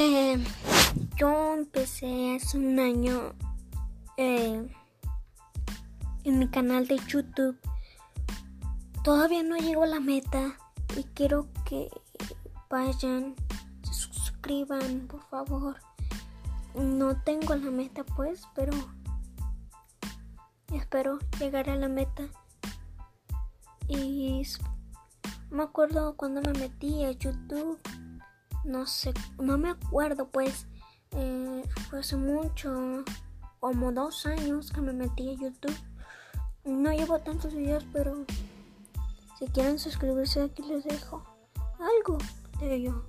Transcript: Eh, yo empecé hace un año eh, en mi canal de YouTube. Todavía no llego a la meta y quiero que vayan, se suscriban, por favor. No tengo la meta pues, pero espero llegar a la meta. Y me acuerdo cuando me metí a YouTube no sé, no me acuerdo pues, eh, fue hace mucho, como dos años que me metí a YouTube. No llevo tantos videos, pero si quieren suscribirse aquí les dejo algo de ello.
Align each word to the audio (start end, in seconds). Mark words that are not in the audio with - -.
Eh, 0.00 0.38
yo 1.16 1.54
empecé 1.54 2.36
hace 2.36 2.56
un 2.56 2.78
año 2.78 3.34
eh, 4.16 4.72
en 6.22 6.38
mi 6.38 6.46
canal 6.46 6.86
de 6.86 7.00
YouTube. 7.08 7.58
Todavía 9.02 9.42
no 9.42 9.56
llego 9.56 9.82
a 9.82 9.88
la 9.88 9.98
meta 9.98 10.56
y 10.96 11.02
quiero 11.02 11.48
que 11.64 11.90
vayan, 12.70 13.34
se 13.82 13.92
suscriban, 13.92 15.08
por 15.08 15.24
favor. 15.24 15.78
No 16.76 17.20
tengo 17.22 17.56
la 17.56 17.72
meta 17.72 18.04
pues, 18.04 18.42
pero 18.54 18.74
espero 20.72 21.18
llegar 21.40 21.70
a 21.70 21.74
la 21.74 21.88
meta. 21.88 22.28
Y 23.88 24.46
me 25.50 25.64
acuerdo 25.64 26.14
cuando 26.16 26.40
me 26.40 26.56
metí 26.56 27.02
a 27.02 27.10
YouTube 27.10 27.80
no 28.68 28.86
sé, 28.86 29.14
no 29.38 29.58
me 29.58 29.70
acuerdo 29.70 30.28
pues, 30.28 30.66
eh, 31.12 31.62
fue 31.88 32.00
hace 32.00 32.16
mucho, 32.16 33.04
como 33.60 33.90
dos 33.92 34.26
años 34.26 34.70
que 34.70 34.80
me 34.80 34.92
metí 34.92 35.30
a 35.30 35.32
YouTube. 35.32 35.76
No 36.64 36.92
llevo 36.92 37.18
tantos 37.20 37.54
videos, 37.54 37.84
pero 37.92 38.26
si 39.38 39.46
quieren 39.46 39.78
suscribirse 39.78 40.42
aquí 40.42 40.62
les 40.62 40.84
dejo 40.84 41.24
algo 41.78 42.18
de 42.60 42.74
ello. 42.74 43.04